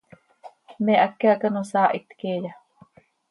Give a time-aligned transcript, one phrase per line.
[0.83, 2.53] ¿Me háqui hac ano saahit queeya?